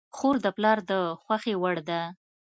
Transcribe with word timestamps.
خور 0.17 0.35
د 0.45 0.47
پلار 0.57 0.77
د 0.89 0.91
خوښې 1.21 1.53
وړ 1.61 1.77
ده. 1.89 2.01